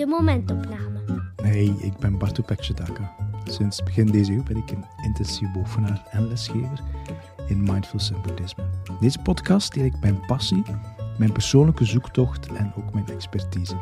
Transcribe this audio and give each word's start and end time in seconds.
de 0.00 0.06
momentopname. 0.06 1.00
Hey, 1.36 1.74
ik 1.78 1.96
ben 1.96 2.18
Bartu 2.18 2.42
Pekjedaka. 2.42 3.14
Sinds 3.44 3.82
begin 3.82 4.06
deze 4.06 4.32
eeuw 4.32 4.42
ben 4.42 4.56
ik 4.56 4.70
een 4.70 4.84
intensief 5.02 5.52
bovenaar 5.52 6.06
en 6.10 6.28
lesgever 6.28 6.80
in 7.46 7.62
Mindfulness 7.62 8.10
en 8.10 8.22
Boeddhisme. 8.22 8.64
Deze 9.00 9.18
podcast 9.18 9.74
deel 9.74 9.84
ik 9.84 10.00
mijn 10.00 10.26
passie, 10.26 10.62
mijn 11.18 11.32
persoonlijke 11.32 11.84
zoektocht 11.84 12.46
en 12.46 12.72
ook 12.76 12.94
mijn 12.94 13.06
expertise. 13.06 13.76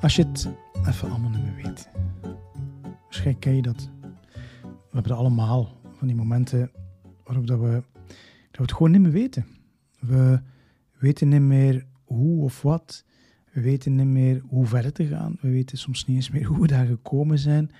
Als 0.00 0.16
je 0.16 0.22
het 0.22 0.48
even 0.86 1.10
allemaal 1.10 1.30
niet 1.30 1.42
meer 1.42 1.64
weet. 1.64 1.88
Waarschijnlijk 3.02 3.40
ken 3.40 3.54
je 3.54 3.62
dat. 3.62 3.88
We 4.62 5.02
hebben 5.02 5.16
allemaal 5.16 5.76
die 6.06 6.16
momenten 6.16 6.70
waarop 7.24 7.46
dat 7.46 7.60
we, 7.60 7.82
dat 8.50 8.56
we 8.56 8.62
het 8.62 8.72
gewoon 8.72 8.90
niet 8.90 9.00
meer 9.00 9.10
weten. 9.10 9.46
We 10.00 10.40
weten 10.98 11.28
niet 11.28 11.40
meer 11.40 11.86
hoe 12.04 12.42
of 12.42 12.62
wat. 12.62 13.04
We 13.52 13.60
weten 13.60 13.94
niet 13.94 14.06
meer 14.06 14.42
hoe 14.48 14.66
verder 14.66 14.92
te 14.92 15.06
gaan. 15.06 15.38
We 15.40 15.50
weten 15.50 15.78
soms 15.78 16.06
niet 16.06 16.16
eens 16.16 16.30
meer 16.30 16.44
hoe 16.50 16.60
we 16.60 16.66
daar 16.66 16.86
gekomen 16.86 17.38
zijn. 17.38 17.70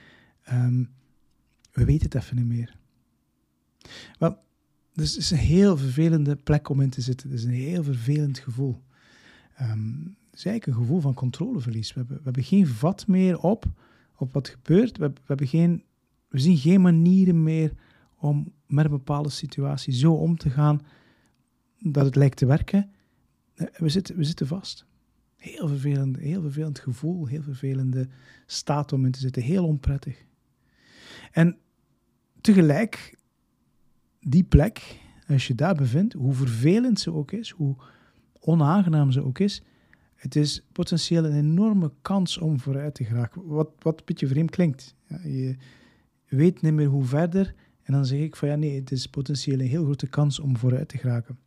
Ehm, 0.42 0.84
we 1.72 1.84
weten 1.84 2.04
het 2.04 2.14
even 2.14 2.36
niet 2.36 2.46
meer. 2.46 2.76
Wel, 4.18 4.38
dus 4.92 5.10
het 5.10 5.18
is 5.18 5.30
een 5.30 5.36
heel 5.36 5.76
vervelende 5.76 6.36
plek 6.36 6.68
om 6.68 6.80
in 6.80 6.90
te 6.90 7.00
zitten. 7.00 7.30
Het 7.30 7.38
is 7.38 7.44
een 7.44 7.50
heel 7.50 7.82
vervelend 7.82 8.38
gevoel. 8.38 8.82
Um, 9.60 10.16
het 10.30 10.38
is 10.38 10.50
eigenlijk 10.50 10.66
een 10.66 10.84
gevoel 10.86 11.00
van 11.00 11.14
controleverlies. 11.14 11.92
We 11.92 11.98
hebben, 11.98 12.16
we 12.16 12.22
hebben 12.24 12.44
geen 12.44 12.66
vat 12.66 13.06
meer 13.06 13.38
op, 13.38 13.64
op 14.16 14.32
wat 14.32 14.48
gebeurt. 14.48 14.98
We, 14.98 15.08
we, 15.08 15.20
hebben 15.24 15.46
geen, 15.46 15.82
we 16.28 16.38
zien 16.38 16.56
geen 16.56 16.80
manieren 16.80 17.42
meer 17.42 17.72
om 18.18 18.52
met 18.66 18.84
een 18.84 18.90
bepaalde 18.90 19.30
situatie 19.30 19.92
zo 19.92 20.12
om 20.12 20.36
te 20.36 20.50
gaan 20.50 20.80
dat 21.78 22.04
het 22.04 22.16
lijkt 22.16 22.36
te 22.36 22.46
werken. 22.46 22.90
We 23.76 23.88
zitten, 23.88 24.16
we 24.16 24.24
zitten 24.24 24.46
vast. 24.46 24.86
Heel 25.36 25.68
vervelend, 25.68 26.16
heel 26.16 26.40
vervelend 26.40 26.78
gevoel, 26.78 27.26
heel 27.26 27.42
vervelende 27.42 28.08
staat 28.46 28.92
om 28.92 29.04
in 29.04 29.10
te 29.10 29.18
zitten, 29.18 29.42
heel 29.42 29.66
onprettig. 29.66 30.24
En 31.32 31.58
tegelijk, 32.40 33.18
die 34.20 34.44
plek, 34.44 35.00
als 35.28 35.46
je 35.46 35.54
daar 35.54 35.74
bevindt, 35.74 36.12
hoe 36.12 36.32
vervelend 36.34 37.00
ze 37.00 37.12
ook 37.12 37.32
is, 37.32 37.50
hoe 37.50 37.76
onaangenaam 38.40 39.10
ze 39.10 39.24
ook 39.24 39.38
is, 39.38 39.62
het 40.14 40.36
is 40.36 40.66
potentieel 40.72 41.24
een 41.24 41.36
enorme 41.36 41.92
kans 42.02 42.38
om 42.38 42.60
vooruit 42.60 42.94
te 42.94 43.04
geraken. 43.04 43.46
Wat, 43.46 43.70
wat 43.78 43.98
een 43.98 44.04
beetje 44.04 44.26
vreemd 44.26 44.50
klinkt. 44.50 44.94
Je 45.22 45.56
weet 46.28 46.62
niet 46.62 46.72
meer 46.72 46.86
hoe 46.86 47.04
verder. 47.04 47.54
En 47.86 47.92
dan 47.92 48.06
zeg 48.06 48.18
ik 48.18 48.36
van 48.36 48.48
ja, 48.48 48.54
nee, 48.54 48.80
het 48.80 48.90
is 48.90 49.06
potentieel 49.06 49.60
een 49.60 49.66
heel 49.66 49.84
grote 49.84 50.06
kans 50.06 50.40
om 50.40 50.56
vooruit 50.56 50.88
te 50.88 50.98
geraken. 50.98 51.38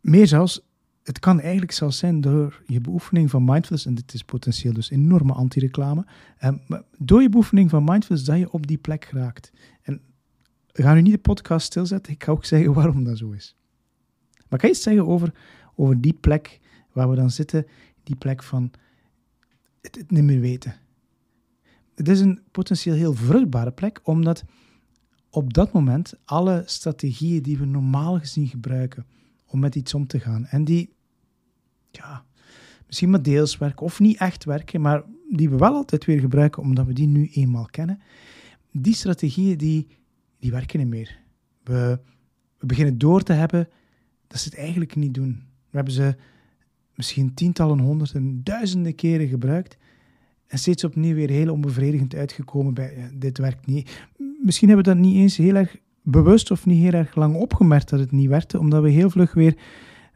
Meer 0.00 0.26
zelfs, 0.26 0.60
het 1.02 1.18
kan 1.18 1.40
eigenlijk 1.40 1.72
zelfs 1.72 1.98
zijn 1.98 2.20
door 2.20 2.62
je 2.66 2.80
beoefening 2.80 3.30
van 3.30 3.44
mindfulness, 3.44 3.86
en 3.86 3.94
dit 3.94 4.14
is 4.14 4.22
potentieel 4.22 4.72
dus 4.72 4.90
enorme 4.90 5.32
anti-reclame, 5.32 6.06
um, 6.44 6.60
door 6.98 7.22
je 7.22 7.28
beoefening 7.28 7.70
van 7.70 7.84
mindfulness 7.84 8.26
dat 8.26 8.38
je 8.38 8.52
op 8.52 8.66
die 8.66 8.78
plek 8.78 9.04
geraakt. 9.04 9.52
En 9.82 10.00
gaan 10.72 10.94
nu 10.94 11.02
niet 11.02 11.12
de 11.12 11.18
podcast 11.18 11.66
stilzetten, 11.66 12.12
ik 12.12 12.24
ga 12.24 12.32
ook 12.32 12.44
zeggen 12.44 12.72
waarom 12.72 13.04
dat 13.04 13.18
zo 13.18 13.30
is. 13.30 13.56
Maar 14.48 14.58
kan 14.58 14.68
je 14.68 14.74
iets 14.74 14.84
zeggen 14.84 15.06
over, 15.06 15.32
over 15.74 16.00
die 16.00 16.14
plek 16.14 16.60
waar 16.92 17.10
we 17.10 17.16
dan 17.16 17.30
zitten, 17.30 17.66
die 18.02 18.16
plek 18.16 18.42
van 18.42 18.70
het 19.80 20.10
niet 20.10 20.24
meer 20.24 20.40
weten? 20.40 20.74
Het 21.96 22.08
is 22.08 22.20
een 22.20 22.40
potentieel 22.50 22.96
heel 22.96 23.14
vruchtbare 23.14 23.72
plek, 23.72 24.00
omdat 24.02 24.44
op 25.30 25.52
dat 25.54 25.72
moment 25.72 26.14
alle 26.24 26.62
strategieën 26.66 27.42
die 27.42 27.58
we 27.58 27.64
normaal 27.64 28.18
gezien 28.18 28.48
gebruiken 28.48 29.06
om 29.46 29.60
met 29.60 29.74
iets 29.74 29.94
om 29.94 30.06
te 30.06 30.20
gaan, 30.20 30.46
en 30.46 30.64
die 30.64 30.94
ja, 31.90 32.24
misschien 32.86 33.10
maar 33.10 33.22
deels 33.22 33.58
werken 33.58 33.86
of 33.86 34.00
niet 34.00 34.18
echt 34.18 34.44
werken, 34.44 34.80
maar 34.80 35.04
die 35.30 35.50
we 35.50 35.56
wel 35.56 35.74
altijd 35.74 36.04
weer 36.04 36.20
gebruiken 36.20 36.62
omdat 36.62 36.86
we 36.86 36.92
die 36.92 37.06
nu 37.06 37.28
eenmaal 37.32 37.66
kennen, 37.70 38.00
die 38.72 38.94
strategieën 38.94 39.56
die, 39.56 39.86
die 40.38 40.50
werken 40.50 40.78
niet 40.78 40.88
meer. 40.88 41.18
We, 41.62 42.00
we 42.58 42.66
beginnen 42.66 42.98
door 42.98 43.22
te 43.22 43.32
hebben 43.32 43.68
dat 44.26 44.40
ze 44.40 44.48
het 44.48 44.58
eigenlijk 44.58 44.96
niet 44.96 45.14
doen. 45.14 45.42
We 45.70 45.76
hebben 45.76 45.94
ze 45.94 46.16
misschien 46.94 47.34
tientallen, 47.34 47.78
honderden, 47.78 48.44
duizenden 48.44 48.94
keren 48.94 49.28
gebruikt 49.28 49.76
en 50.46 50.58
steeds 50.58 50.84
opnieuw 50.84 51.14
weer 51.14 51.30
heel 51.30 51.52
onbevredigend 51.52 52.14
uitgekomen 52.14 52.74
bij 52.74 53.10
dit 53.14 53.38
werkt 53.38 53.66
niet. 53.66 54.06
Misschien 54.42 54.68
hebben 54.68 54.86
we 54.86 54.92
dat 54.92 55.02
niet 55.02 55.16
eens 55.16 55.36
heel 55.36 55.54
erg 55.54 55.76
bewust 56.02 56.50
of 56.50 56.66
niet 56.66 56.82
heel 56.82 56.92
erg 56.92 57.14
lang 57.14 57.34
opgemerkt 57.34 57.88
dat 57.88 58.00
het 58.00 58.12
niet 58.12 58.28
werkte, 58.28 58.58
omdat 58.58 58.82
we 58.82 58.90
heel 58.90 59.10
vlug 59.10 59.32
weer 59.32 59.56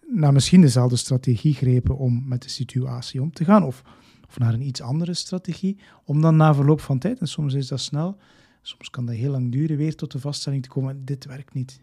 naar 0.06 0.32
misschien 0.32 0.60
dezelfde 0.60 0.96
strategie 0.96 1.54
grepen 1.54 1.96
om 1.96 2.22
met 2.28 2.42
de 2.42 2.48
situatie 2.48 3.22
om 3.22 3.32
te 3.32 3.44
gaan, 3.44 3.62
of, 3.62 3.82
of 4.28 4.38
naar 4.38 4.54
een 4.54 4.66
iets 4.66 4.82
andere 4.82 5.14
strategie, 5.14 5.78
om 6.04 6.20
dan 6.20 6.36
na 6.36 6.54
verloop 6.54 6.80
van 6.80 6.98
tijd, 6.98 7.20
en 7.20 7.28
soms 7.28 7.54
is 7.54 7.68
dat 7.68 7.80
snel, 7.80 8.16
soms 8.62 8.90
kan 8.90 9.06
dat 9.06 9.14
heel 9.14 9.30
lang 9.30 9.52
duren, 9.52 9.76
weer 9.76 9.94
tot 9.94 10.12
de 10.12 10.18
vaststelling 10.18 10.62
te 10.62 10.68
komen, 10.68 11.04
dit 11.04 11.24
werkt 11.24 11.54
niet. 11.54 11.80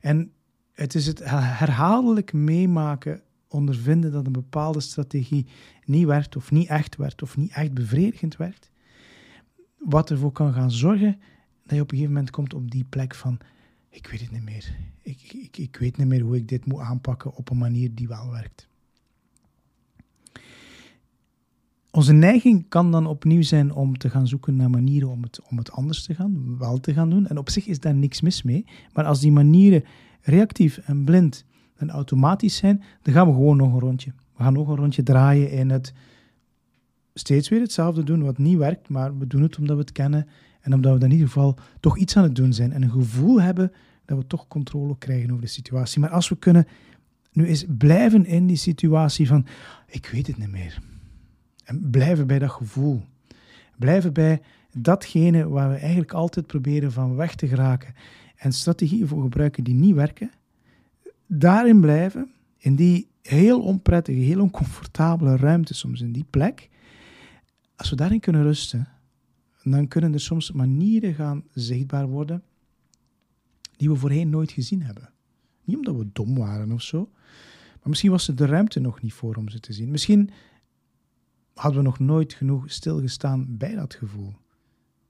En 0.00 0.32
het 0.72 0.94
is 0.94 1.06
het 1.06 1.20
herhaaldelijk 1.24 2.32
meemaken, 2.32 3.22
ondervinden 3.50 4.12
dat 4.12 4.26
een 4.26 4.32
bepaalde 4.32 4.80
strategie 4.80 5.46
niet 5.84 6.06
werkt, 6.06 6.36
of 6.36 6.50
niet 6.50 6.68
echt 6.68 6.96
werkt, 6.96 7.22
of 7.22 7.36
niet 7.36 7.52
echt 7.52 7.72
bevredigend 7.74 8.36
werkt, 8.36 8.70
wat 9.78 10.10
ervoor 10.10 10.32
kan 10.32 10.52
gaan 10.52 10.70
zorgen 10.70 11.18
dat 11.62 11.74
je 11.76 11.80
op 11.80 11.90
een 11.90 11.96
gegeven 11.96 12.14
moment 12.14 12.30
komt 12.30 12.54
op 12.54 12.70
die 12.70 12.84
plek 12.84 13.14
van, 13.14 13.38
ik 13.88 14.06
weet 14.06 14.20
het 14.20 14.30
niet 14.30 14.44
meer. 14.44 14.76
Ik, 15.02 15.32
ik, 15.32 15.56
ik 15.56 15.76
weet 15.76 15.96
niet 15.96 16.06
meer 16.06 16.20
hoe 16.20 16.36
ik 16.36 16.48
dit 16.48 16.66
moet 16.66 16.80
aanpakken 16.80 17.34
op 17.34 17.50
een 17.50 17.58
manier 17.58 17.94
die 17.94 18.08
wel 18.08 18.30
werkt. 18.30 18.68
Onze 21.90 22.12
neiging 22.12 22.68
kan 22.68 22.90
dan 22.90 23.06
opnieuw 23.06 23.42
zijn 23.42 23.72
om 23.72 23.98
te 23.98 24.10
gaan 24.10 24.28
zoeken 24.28 24.56
naar 24.56 24.70
manieren 24.70 25.08
om 25.08 25.22
het, 25.22 25.40
om 25.48 25.58
het 25.58 25.70
anders 25.72 26.02
te 26.04 26.14
gaan, 26.14 26.58
wel 26.58 26.80
te 26.80 26.92
gaan 26.92 27.10
doen. 27.10 27.26
En 27.26 27.38
op 27.38 27.50
zich 27.50 27.66
is 27.66 27.80
daar 27.80 27.94
niks 27.94 28.20
mis 28.20 28.42
mee. 28.42 28.64
Maar 28.92 29.04
als 29.04 29.20
die 29.20 29.32
manieren 29.32 29.84
reactief 30.20 30.78
en 30.78 31.04
blind 31.04 31.44
en 31.80 31.90
automatisch 31.90 32.56
zijn, 32.56 32.82
dan 33.02 33.14
gaan 33.14 33.26
we 33.26 33.32
gewoon 33.32 33.56
nog 33.56 33.72
een 33.72 33.80
rondje. 33.80 34.12
We 34.36 34.42
gaan 34.42 34.52
nog 34.52 34.68
een 34.68 34.76
rondje 34.76 35.02
draaien 35.02 35.50
in 35.50 35.70
het 35.70 35.92
steeds 37.14 37.48
weer 37.48 37.60
hetzelfde 37.60 38.02
doen 38.02 38.22
wat 38.22 38.38
niet 38.38 38.58
werkt, 38.58 38.88
maar 38.88 39.18
we 39.18 39.26
doen 39.26 39.42
het 39.42 39.58
omdat 39.58 39.76
we 39.76 39.82
het 39.82 39.92
kennen 39.92 40.26
en 40.60 40.74
omdat 40.74 40.98
we 40.98 41.04
in 41.04 41.10
ieder 41.10 41.26
geval 41.26 41.58
toch 41.80 41.98
iets 41.98 42.16
aan 42.16 42.22
het 42.22 42.34
doen 42.34 42.52
zijn 42.52 42.72
en 42.72 42.82
een 42.82 42.90
gevoel 42.90 43.40
hebben 43.40 43.72
dat 44.04 44.18
we 44.18 44.26
toch 44.26 44.48
controle 44.48 44.98
krijgen 44.98 45.30
over 45.30 45.42
de 45.42 45.50
situatie. 45.50 46.00
Maar 46.00 46.10
als 46.10 46.28
we 46.28 46.36
kunnen 46.36 46.66
nu 47.32 47.46
eens 47.46 47.64
blijven 47.68 48.26
in 48.26 48.46
die 48.46 48.56
situatie 48.56 49.26
van 49.26 49.46
ik 49.86 50.06
weet 50.06 50.26
het 50.26 50.38
niet 50.38 50.50
meer. 50.50 50.78
En 51.64 51.90
blijven 51.90 52.26
bij 52.26 52.38
dat 52.38 52.50
gevoel. 52.50 53.02
Blijven 53.78 54.12
bij 54.12 54.40
datgene 54.72 55.48
waar 55.48 55.70
we 55.70 55.76
eigenlijk 55.76 56.12
altijd 56.12 56.46
proberen 56.46 56.92
van 56.92 57.16
weg 57.16 57.34
te 57.34 57.48
geraken 57.48 57.94
en 58.36 58.52
strategieën 58.52 59.08
voor 59.08 59.22
gebruiken 59.22 59.64
die 59.64 59.74
niet 59.74 59.94
werken. 59.94 60.30
Daarin 61.32 61.80
blijven, 61.80 62.30
in 62.56 62.74
die 62.74 63.08
heel 63.22 63.62
onprettige, 63.62 64.18
heel 64.18 64.40
oncomfortabele 64.40 65.36
ruimte 65.36 65.74
soms, 65.74 66.00
in 66.00 66.12
die 66.12 66.26
plek. 66.30 66.68
Als 67.76 67.90
we 67.90 67.96
daarin 67.96 68.20
kunnen 68.20 68.42
rusten, 68.42 68.88
dan 69.62 69.88
kunnen 69.88 70.12
er 70.12 70.20
soms 70.20 70.52
manieren 70.52 71.14
gaan 71.14 71.44
zichtbaar 71.52 72.08
worden 72.08 72.42
die 73.76 73.90
we 73.90 73.96
voorheen 73.96 74.30
nooit 74.30 74.52
gezien 74.52 74.82
hebben. 74.82 75.10
Niet 75.64 75.76
omdat 75.76 75.96
we 75.96 76.10
dom 76.12 76.36
waren 76.36 76.72
of 76.72 76.82
zo, 76.82 77.10
maar 77.72 77.88
misschien 77.88 78.10
was 78.10 78.28
er 78.28 78.36
de 78.36 78.46
ruimte 78.46 78.80
nog 78.80 79.02
niet 79.02 79.12
voor 79.12 79.34
om 79.34 79.48
ze 79.48 79.60
te 79.60 79.72
zien. 79.72 79.90
Misschien 79.90 80.30
hadden 81.54 81.80
we 81.80 81.86
nog 81.86 81.98
nooit 81.98 82.32
genoeg 82.32 82.70
stilgestaan 82.70 83.56
bij 83.56 83.74
dat 83.74 83.94
gevoel. 83.94 84.34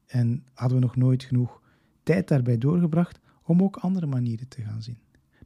En 0.07 0.45
hadden 0.53 0.79
we 0.79 0.85
nog 0.85 0.97
nooit 0.97 1.23
genoeg 1.23 1.63
tijd 2.03 2.29
daarbij 2.29 2.59
doorgebracht 2.59 3.21
om 3.43 3.63
ook 3.63 3.77
andere 3.77 4.07
manieren 4.07 4.49
te 4.49 4.63
gaan 4.63 4.83
zien. 4.83 4.99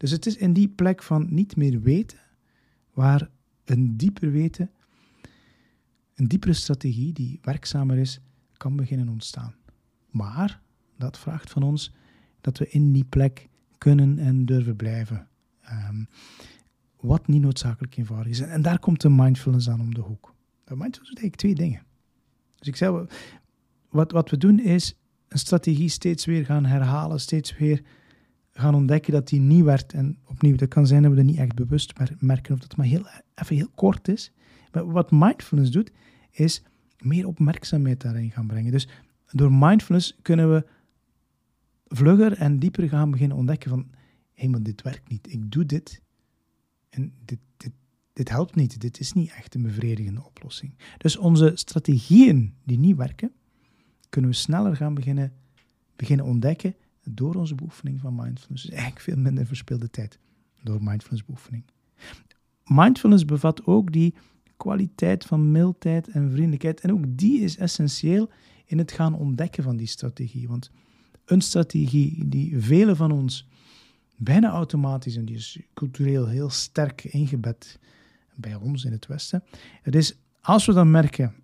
Dus 0.05 0.13
het 0.13 0.27
is 0.27 0.37
in 0.37 0.53
die 0.53 0.69
plek 0.69 1.03
van 1.03 1.27
niet 1.31 1.57
meer 1.57 1.81
weten, 1.83 2.19
waar 2.93 3.31
een 3.65 3.97
dieper 3.97 4.31
weten, 4.31 4.71
een 6.15 6.29
diepere 6.29 6.53
strategie 6.53 7.13
die 7.13 7.39
werkzamer 7.43 7.99
is, 7.99 8.21
kan 8.57 8.77
beginnen 8.77 9.09
ontstaan. 9.09 9.55
Maar 10.11 10.61
dat 10.99 11.19
vraagt 11.19 11.51
van 11.51 11.63
ons 11.63 11.93
dat 12.41 12.59
we 12.59 12.69
in 12.69 12.93
die 12.93 13.05
plek 13.05 13.49
kunnen 13.79 14.19
en 14.19 14.45
durven 14.45 14.77
blijven. 14.77 15.29
Um, 15.71 16.09
wat 17.01 17.27
niet 17.27 17.43
noodzakelijk 17.43 17.97
eenvoudig 17.97 18.33
is. 18.33 18.41
En 18.41 18.63
daar 18.63 18.79
komt 18.79 19.01
de 19.01 19.11
mindfulness 19.11 19.69
aan 19.69 19.81
om 19.81 19.95
de 19.95 20.01
hoek. 20.01 20.35
De 20.65 20.77
mindfulness 20.77 21.15
doet 21.15 21.19
eigenlijk 21.19 21.37
twee 21.37 21.55
dingen. 21.55 21.83
Dus 22.59 22.69
ik 22.69 22.77
zei, 22.77 23.07
wat, 23.89 24.13
wat 24.13 24.31
we 24.31 24.37
doen 24.37 24.61
is 24.61 24.97
een 25.29 25.39
strategie 25.39 25.89
steeds 25.89 26.25
weer 26.25 26.45
gaan 26.45 26.65
herhalen, 26.65 27.21
steeds 27.21 27.57
weer 27.57 27.83
gaan 28.55 28.75
ontdekken 28.75 29.13
dat 29.13 29.29
die 29.29 29.41
niet 29.41 29.65
werkt. 29.65 29.93
En 29.93 30.19
opnieuw, 30.27 30.57
dat 30.57 30.69
kan 30.69 30.87
zijn 30.87 31.03
dat 31.03 31.11
we 31.11 31.17
dat 31.17 31.27
niet 31.27 31.39
echt 31.39 31.55
bewust 31.55 31.93
merken 32.19 32.55
of 32.55 32.61
dat 32.61 32.77
maar 32.77 32.87
heel, 32.87 33.07
even 33.35 33.57
heel 33.57 33.71
kort 33.75 34.09
is. 34.09 34.33
Maar 34.73 34.91
wat 34.91 35.11
mindfulness 35.11 35.71
doet, 35.71 35.91
is 36.31 36.63
meer 36.99 37.27
opmerkzaamheid 37.27 38.01
daarin 38.01 38.31
gaan 38.31 38.47
brengen. 38.47 38.73
Dus 38.73 38.89
door 39.31 39.53
mindfulness 39.53 40.19
kunnen 40.23 40.53
we 40.53 40.67
vlugger 41.87 42.33
en 42.33 42.59
dieper 42.59 42.89
gaan 42.89 43.11
beginnen 43.11 43.37
ontdekken 43.37 43.71
van, 43.71 43.87
hé, 44.33 44.49
hey, 44.51 44.63
dit 44.63 44.83
werkt 44.83 45.09
niet. 45.09 45.33
Ik 45.33 45.53
doe 45.53 45.67
dit 45.67 46.03
en 46.91 47.13
dit, 47.25 47.39
dit, 47.57 47.73
dit 48.13 48.29
helpt 48.29 48.55
niet. 48.55 48.81
Dit 48.81 49.01
is 49.01 49.13
niet 49.13 49.33
echt 49.33 49.55
een 49.55 49.63
bevredigende 49.63 50.25
oplossing. 50.25 50.75
Dus 50.99 51.17
onze 51.17 51.53
strategieën 51.55 52.55
die 52.65 52.79
niet 52.79 52.97
werken, 52.97 53.33
kunnen 54.09 54.31
we 54.31 54.37
sneller 54.37 54.77
gaan 54.77 54.95
beginnen, 54.95 55.33
beginnen 55.97 56.27
ontdekken 56.27 56.75
door 57.11 57.35
onze 57.35 57.55
beoefening 57.55 58.01
van 58.01 58.15
mindfulness. 58.15 58.63
Dus 58.63 58.71
eigenlijk 58.71 59.01
veel 59.01 59.17
minder 59.17 59.47
verspilde 59.47 59.91
tijd 59.91 60.19
door 60.63 60.83
mindfulness 60.83 61.25
beoefening. 61.25 61.65
Mindfulness 62.65 63.25
bevat 63.25 63.67
ook 63.67 63.93
die 63.93 64.15
kwaliteit 64.57 65.25
van 65.25 65.51
mildheid 65.51 66.09
en 66.09 66.31
vriendelijkheid. 66.31 66.81
En 66.81 66.93
ook 66.93 67.05
die 67.07 67.41
is 67.41 67.57
essentieel 67.57 68.31
in 68.65 68.79
het 68.79 68.93
gaan 68.93 69.15
ontdekken 69.15 69.63
van 69.63 69.77
die 69.77 69.87
strategie. 69.87 70.49
Want 70.49 70.71
een 71.25 71.41
strategie 71.41 72.29
die 72.29 72.59
velen 72.61 72.97
van 72.97 73.11
ons 73.11 73.47
bijna 74.17 74.51
automatisch, 74.51 75.17
en 75.17 75.25
die 75.25 75.37
is 75.37 75.59
cultureel 75.75 76.29
heel 76.29 76.51
sterk 76.51 77.05
ingebed 77.05 77.79
bij 78.35 78.55
ons 78.55 78.85
in 78.85 78.93
het 78.93 79.07
Westen. 79.07 79.45
Het 79.83 79.95
is 79.95 80.19
als 80.41 80.67
we 80.67 80.73
dan 80.73 80.91
merken, 80.91 81.35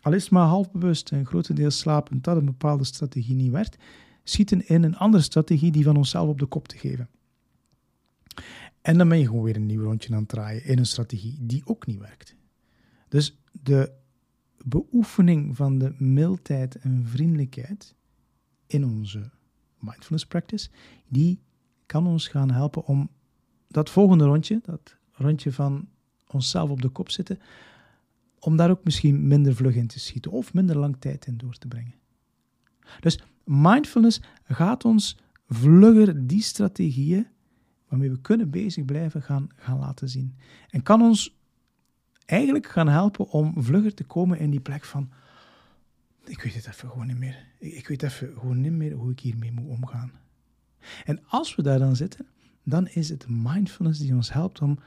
al 0.00 0.12
is 0.12 0.22
het 0.22 0.32
maar 0.32 0.46
half 0.46 0.70
bewust 0.70 1.12
en 1.12 1.26
grotendeels 1.26 1.78
slapend, 1.78 2.24
dat 2.24 2.36
een 2.36 2.44
bepaalde 2.44 2.84
strategie 2.84 3.34
niet 3.34 3.50
werkt, 3.50 3.76
schieten 4.24 4.68
in 4.68 4.82
een 4.82 4.96
andere 4.96 5.22
strategie 5.22 5.72
die 5.72 5.84
van 5.84 5.96
onszelf 5.96 6.28
op 6.28 6.38
de 6.38 6.46
kop 6.46 6.68
te 6.68 6.78
geven. 6.78 7.08
En 8.82 8.98
dan 8.98 9.08
ben 9.08 9.18
je 9.18 9.26
gewoon 9.26 9.42
weer 9.42 9.56
een 9.56 9.66
nieuw 9.66 9.82
rondje 9.82 10.12
aan 10.12 10.20
het 10.20 10.28
draaien 10.28 10.64
in 10.64 10.78
een 10.78 10.86
strategie 10.86 11.36
die 11.40 11.62
ook 11.64 11.86
niet 11.86 11.98
werkt. 11.98 12.36
Dus 13.08 13.38
de 13.62 13.92
beoefening 14.64 15.56
van 15.56 15.78
de 15.78 15.94
mildheid 15.98 16.74
en 16.76 17.06
vriendelijkheid 17.06 17.94
in 18.66 18.84
onze 18.84 19.30
mindfulness 19.78 20.26
practice, 20.26 20.68
die 21.08 21.40
kan 21.86 22.06
ons 22.06 22.28
gaan 22.28 22.50
helpen 22.50 22.84
om 22.84 23.10
dat 23.68 23.90
volgende 23.90 24.24
rondje, 24.24 24.60
dat 24.64 24.96
rondje 25.12 25.52
van 25.52 25.88
onszelf 26.26 26.70
op 26.70 26.82
de 26.82 26.88
kop 26.88 27.10
zitten, 27.10 27.38
om 28.38 28.56
daar 28.56 28.70
ook 28.70 28.84
misschien 28.84 29.26
minder 29.26 29.54
vlug 29.54 29.74
in 29.74 29.86
te 29.86 30.00
schieten 30.00 30.30
of 30.30 30.54
minder 30.54 30.78
lang 30.78 30.96
tijd 30.98 31.26
in 31.26 31.36
door 31.36 31.54
te 31.54 31.68
brengen. 31.68 31.94
Dus 33.00 33.20
mindfulness 33.50 34.20
gaat 34.44 34.84
ons 34.84 35.16
vlugger 35.48 36.26
die 36.26 36.42
strategieën 36.42 37.26
waarmee 37.88 38.10
we 38.10 38.20
kunnen 38.20 38.50
bezig 38.50 38.84
blijven 38.84 39.22
gaan, 39.22 39.48
gaan 39.56 39.78
laten 39.78 40.08
zien. 40.08 40.36
En 40.68 40.82
kan 40.82 41.02
ons 41.02 41.38
eigenlijk 42.24 42.66
gaan 42.66 42.88
helpen 42.88 43.28
om 43.30 43.54
vlugger 43.56 43.94
te 43.94 44.04
komen 44.04 44.38
in 44.38 44.50
die 44.50 44.60
plek 44.60 44.84
van 44.84 45.10
ik 46.24 46.42
weet 46.42 46.54
het 46.54 46.66
even 46.66 46.88
gewoon 46.88 47.06
niet 47.06 47.18
meer. 47.18 47.46
Ik 47.58 47.88
weet 47.88 48.02
even 48.02 48.34
gewoon 48.38 48.60
niet 48.60 48.72
meer 48.72 48.92
hoe 48.92 49.10
ik 49.10 49.20
hiermee 49.20 49.52
moet 49.52 49.68
omgaan. 49.68 50.12
En 51.04 51.20
als 51.26 51.54
we 51.54 51.62
daar 51.62 51.78
dan 51.78 51.96
zitten, 51.96 52.26
dan 52.62 52.88
is 52.88 53.08
het 53.08 53.28
mindfulness 53.28 53.98
die 53.98 54.14
ons 54.14 54.32
helpt 54.32 54.60
om, 54.60 54.78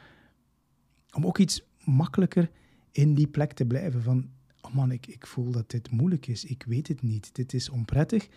om 1.14 1.26
ook 1.26 1.38
iets 1.38 1.64
makkelijker 1.86 2.50
in 2.92 3.14
die 3.14 3.28
plek 3.28 3.54
te 3.54 3.66
blijven. 3.66 4.04
Van, 4.04 4.30
oh 4.66 4.74
man, 4.74 4.92
ik, 4.92 5.08
ik 5.08 5.28
voel 5.28 5.52
dat 5.52 5.70
dit 5.70 5.92
moeilijk 5.92 6.28
is. 6.28 6.46
Ik 6.46 6.64
weet 6.68 6.88
het 6.88 7.02
niet. 7.02 7.36
Dit 7.36 7.54
is 7.54 7.70
onprettig. 7.70 8.30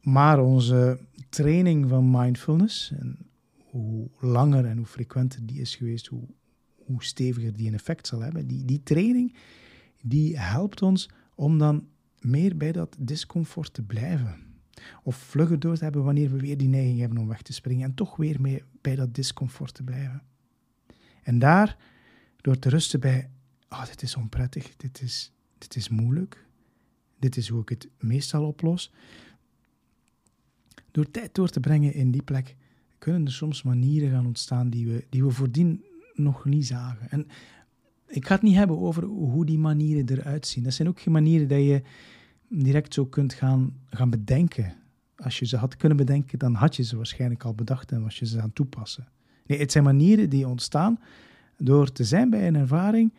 Maar 0.00 0.40
onze 0.40 0.98
training 1.28 1.88
van 1.88 2.10
mindfulness, 2.10 2.92
en 2.98 3.18
hoe 3.70 4.08
langer 4.20 4.64
en 4.64 4.76
hoe 4.76 4.86
frequenter 4.86 5.46
die 5.46 5.60
is 5.60 5.76
geweest, 5.76 6.06
hoe, 6.06 6.24
hoe 6.84 7.04
steviger 7.04 7.56
die 7.56 7.68
een 7.68 7.74
effect 7.74 8.06
zal 8.06 8.20
hebben. 8.20 8.46
Die, 8.46 8.64
die 8.64 8.82
training, 8.82 9.34
die 10.02 10.38
helpt 10.38 10.82
ons 10.82 11.10
om 11.34 11.58
dan 11.58 11.86
meer 12.20 12.56
bij 12.56 12.72
dat 12.72 12.96
discomfort 12.98 13.74
te 13.74 13.82
blijven. 13.82 14.36
Of 15.02 15.16
vlugger 15.16 15.58
door 15.58 15.76
te 15.76 15.84
hebben 15.84 16.04
wanneer 16.04 16.30
we 16.30 16.38
weer 16.38 16.56
die 16.56 16.68
neiging 16.68 17.00
hebben 17.00 17.18
om 17.18 17.28
weg 17.28 17.42
te 17.42 17.52
springen. 17.52 17.84
En 17.84 17.94
toch 17.94 18.16
weer 18.16 18.40
mee 18.40 18.62
bij 18.80 18.96
dat 18.96 19.14
discomfort 19.14 19.74
te 19.74 19.82
blijven. 19.82 20.22
En 21.22 21.38
daar, 21.38 21.76
door 22.40 22.58
te 22.58 22.68
rusten 22.68 23.00
bij, 23.00 23.30
oh, 23.72 23.86
dit 23.86 24.02
is 24.02 24.16
onprettig, 24.16 24.76
dit 24.76 25.02
is, 25.02 25.32
dit 25.58 25.76
is 25.76 25.88
moeilijk, 25.88 26.46
dit 27.18 27.36
is 27.36 27.48
hoe 27.48 27.60
ik 27.60 27.68
het 27.68 27.88
meestal 27.98 28.46
oplos. 28.46 28.92
Door 30.90 31.10
tijd 31.10 31.34
door 31.34 31.48
te 31.48 31.60
brengen 31.60 31.94
in 31.94 32.10
die 32.10 32.22
plek, 32.22 32.56
kunnen 32.98 33.24
er 33.24 33.32
soms 33.32 33.62
manieren 33.62 34.10
gaan 34.10 34.26
ontstaan 34.26 34.70
die 34.70 34.86
we, 34.86 35.06
die 35.08 35.24
we 35.24 35.30
voordien 35.30 35.84
nog 36.14 36.44
niet 36.44 36.66
zagen. 36.66 37.10
En 37.10 37.26
ik 38.06 38.26
ga 38.26 38.34
het 38.34 38.42
niet 38.42 38.56
hebben 38.56 38.78
over 38.78 39.04
hoe 39.04 39.46
die 39.46 39.58
manieren 39.58 40.08
eruit 40.08 40.46
zien. 40.46 40.64
Dat 40.64 40.72
zijn 40.72 40.88
ook 40.88 41.00
geen 41.00 41.12
manieren 41.12 41.48
die 41.48 41.64
je 41.64 41.82
direct 42.48 42.94
zo 42.94 43.06
kunt 43.06 43.32
gaan, 43.32 43.76
gaan 43.90 44.10
bedenken. 44.10 44.74
Als 45.16 45.38
je 45.38 45.46
ze 45.46 45.56
had 45.56 45.76
kunnen 45.76 45.96
bedenken, 45.96 46.38
dan 46.38 46.54
had 46.54 46.76
je 46.76 46.82
ze 46.82 46.96
waarschijnlijk 46.96 47.44
al 47.44 47.54
bedacht 47.54 47.92
en 47.92 48.02
was 48.02 48.18
je 48.18 48.26
ze 48.26 48.38
aan 48.38 48.44
het 48.44 48.54
toepassen. 48.54 49.08
Nee, 49.46 49.58
het 49.58 49.72
zijn 49.72 49.84
manieren 49.84 50.30
die 50.30 50.48
ontstaan 50.48 50.98
door 51.56 51.92
te 51.92 52.04
zijn 52.04 52.30
bij 52.30 52.46
een 52.46 52.56
ervaring 52.56 53.12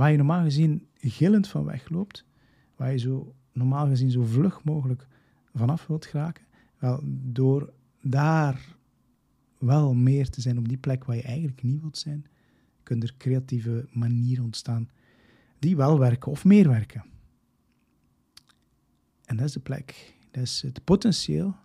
waar 0.00 0.10
je 0.10 0.16
normaal 0.16 0.42
gezien 0.42 0.88
gillend 0.94 1.48
van 1.48 1.64
wegloopt, 1.64 2.26
waar 2.76 2.92
je 2.92 2.98
zo 2.98 3.34
normaal 3.52 3.86
gezien 3.86 4.10
zo 4.10 4.24
vlug 4.24 4.64
mogelijk 4.64 5.06
vanaf 5.54 5.86
wilt 5.86 6.06
geraken. 6.06 6.44
Wel, 6.78 7.00
door 7.04 7.72
daar 8.02 8.76
wel 9.58 9.94
meer 9.94 10.30
te 10.30 10.40
zijn 10.40 10.58
op 10.58 10.68
die 10.68 10.78
plek 10.78 11.04
waar 11.04 11.16
je 11.16 11.22
eigenlijk 11.22 11.62
niet 11.62 11.80
wilt 11.80 11.98
zijn, 11.98 12.26
kunnen 12.82 13.08
er 13.08 13.14
creatieve 13.16 13.88
manieren 13.92 14.44
ontstaan 14.44 14.90
die 15.58 15.76
wel 15.76 15.98
werken 15.98 16.30
of 16.30 16.44
meer 16.44 16.68
werken. 16.68 17.04
En 19.24 19.36
dat 19.36 19.46
is 19.46 19.52
de 19.52 19.60
plek. 19.60 20.14
Dat 20.30 20.42
is 20.42 20.62
het 20.62 20.84
potentieel 20.84 21.56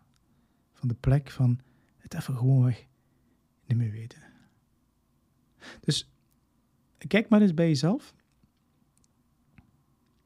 van 0.74 0.88
de 0.88 0.96
plek 1.00 1.30
van 1.30 1.60
het 1.98 2.14
even 2.14 2.38
gewoonweg 2.38 2.88
niet 3.66 3.78
meer 3.78 3.92
weten. 3.92 4.22
Dus 5.80 6.10
kijk 7.08 7.30
maar 7.30 7.42
eens 7.42 7.54
bij 7.54 7.68
jezelf. 7.68 8.14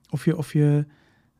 Of 0.09 0.25
je, 0.25 0.37
of 0.37 0.53
je 0.53 0.85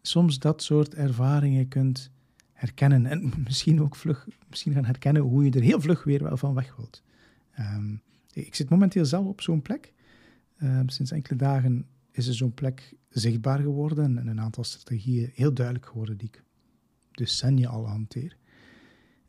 soms 0.01 0.39
dat 0.39 0.63
soort 0.63 0.95
ervaringen 0.95 1.67
kunt 1.67 2.11
herkennen. 2.53 3.05
En 3.05 3.33
misschien 3.47 3.81
ook 3.81 3.95
vlug, 3.95 4.27
misschien 4.49 4.73
gaan 4.73 4.85
herkennen 4.85 5.21
hoe 5.21 5.43
je 5.43 5.51
er 5.51 5.61
heel 5.61 5.81
vlug 5.81 6.03
weer 6.03 6.23
wel 6.23 6.37
van 6.37 6.53
weg 6.53 6.75
wilt. 6.75 7.03
Ehm, 7.51 7.95
ik 8.33 8.55
zit 8.55 8.69
momenteel 8.69 9.05
zelf 9.05 9.25
op 9.25 9.41
zo'n 9.41 9.61
plek. 9.61 9.93
Ehm, 10.57 10.87
sinds 10.87 11.11
enkele 11.11 11.37
dagen 11.37 11.85
is 12.11 12.27
er 12.27 12.33
zo'n 12.33 12.53
plek 12.53 12.95
zichtbaar 13.09 13.59
geworden 13.59 14.17
en 14.17 14.27
een 14.27 14.41
aantal 14.41 14.63
strategieën 14.63 15.31
heel 15.33 15.53
duidelijk 15.53 15.85
geworden 15.85 16.17
die 16.17 16.27
ik 16.27 16.43
decennia 17.11 17.69
al 17.69 17.87
hanteer. 17.87 18.37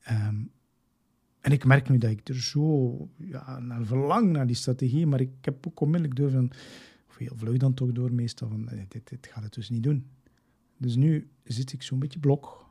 Ehm, 0.01 0.37
en 1.41 1.53
ik 1.53 1.65
merk 1.65 1.89
nu 1.89 1.99
dat 1.99 2.11
ik 2.11 2.29
er 2.29 2.41
zo 2.41 3.09
ja, 3.17 3.59
naar 3.59 3.85
verlang, 3.85 4.33
naar 4.33 4.47
die 4.47 4.57
strategie, 4.57 5.07
maar 5.07 5.21
ik 5.21 5.33
heb 5.41 5.67
ook 5.67 5.81
onmiddellijk 5.81 6.17
door 6.17 6.31
van, 6.31 6.53
of 7.11 7.17
heel 7.17 7.37
vlug 7.37 7.57
dan 7.57 7.75
toch 7.75 7.93
door 7.93 8.13
meestal, 8.13 8.49
van 8.49 8.69
dit, 8.89 9.09
dit 9.09 9.27
gaat 9.27 9.43
het 9.43 9.53
dus 9.53 9.71
niet 9.71 9.83
doen. 9.83 10.07
Dus 10.77 10.97
nu 10.97 11.31
zit 11.45 11.73
ik 11.73 11.83
zo'n 11.83 11.99
beetje 11.99 12.19
blok. 12.19 12.71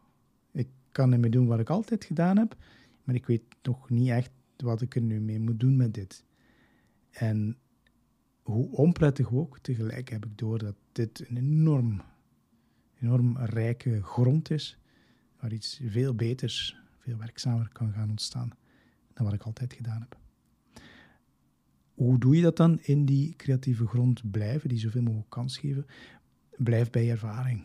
Ik 0.52 0.68
kan 0.92 1.14
ermee 1.14 1.30
doen 1.30 1.48
wat 1.48 1.60
ik 1.60 1.70
altijd 1.70 2.06
gedaan 2.06 2.38
heb, 2.38 2.56
maar 3.04 3.16
ik 3.16 3.26
weet 3.26 3.44
nog 3.62 3.90
niet 3.90 4.10
echt 4.10 4.32
wat 4.58 4.82
ik 4.82 4.96
er 4.96 5.02
nu 5.02 5.20
mee 5.20 5.40
moet 5.40 5.60
doen 5.60 5.76
met 5.76 5.94
dit. 5.94 6.24
En 7.10 7.58
hoe 8.42 8.72
onprettig 8.72 9.34
ook, 9.34 9.60
tegelijk 9.60 10.10
heb 10.10 10.26
ik 10.26 10.38
door 10.38 10.58
dat 10.58 10.76
dit 10.92 11.30
een 11.30 11.38
enorm, 11.38 12.02
enorm 13.02 13.38
rijke 13.38 14.04
grond 14.04 14.52
is, 14.52 14.78
waar 15.40 15.54
iets 15.54 15.82
veel 15.86 16.16
beters, 16.16 16.78
veel 16.98 17.18
werkzamer 17.18 17.70
kan 17.72 17.92
gaan 17.92 18.10
ontstaan 18.10 18.52
dan 19.14 19.26
wat 19.26 19.34
ik 19.34 19.44
altijd 19.44 19.74
gedaan 19.74 20.00
heb. 20.00 20.18
Hoe 22.00 22.18
doe 22.18 22.36
je 22.36 22.42
dat 22.42 22.58
dan 22.58 22.80
in 22.82 23.06
die 23.06 23.36
creatieve 23.36 23.88
grond 23.88 24.32
blijven, 24.32 24.70
die 24.70 24.80
zoveel 24.80 25.02
mogelijk 25.02 25.30
kans 25.30 25.58
geven? 25.58 25.86
Blijf 26.58 26.90
bij 26.90 27.10
ervaring. 27.10 27.64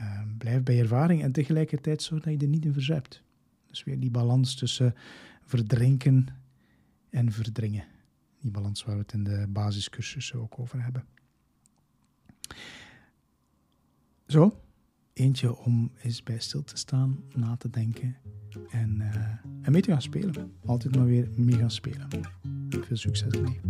Uh, 0.00 0.22
blijf 0.38 0.62
bij 0.62 0.78
ervaring 0.78 1.22
en 1.22 1.32
tegelijkertijd 1.32 2.02
zorg 2.02 2.22
dat 2.22 2.32
je 2.32 2.38
er 2.38 2.48
niet 2.48 2.64
in 2.64 2.72
verzuipt. 2.72 3.22
Dus 3.66 3.84
weer 3.84 4.00
die 4.00 4.10
balans 4.10 4.54
tussen 4.54 4.94
verdrinken 5.42 6.26
en 7.10 7.32
verdringen. 7.32 7.84
Die 8.40 8.50
balans 8.50 8.84
waar 8.84 8.94
we 8.94 9.00
het 9.00 9.12
in 9.12 9.24
de 9.24 9.46
basiscursussen 9.48 10.40
ook 10.40 10.58
over 10.58 10.82
hebben. 10.82 11.04
Zo, 14.26 14.60
eentje 15.12 15.56
om 15.56 15.92
eens 16.02 16.22
bij 16.22 16.38
stil 16.38 16.64
te 16.64 16.76
staan, 16.76 17.18
na 17.34 17.56
te 17.56 17.70
denken 17.70 18.16
en, 18.70 19.00
uh, 19.00 19.16
en 19.62 19.72
mee 19.72 19.82
te 19.82 19.90
gaan 19.90 20.02
spelen. 20.02 20.52
Altijd 20.64 20.96
maar 20.96 21.06
weer 21.06 21.28
mee 21.36 21.56
gaan 21.56 21.70
spelen. 21.70 22.08
Veel 22.70 22.96
succes 22.96 23.32
ermee. 23.32 23.60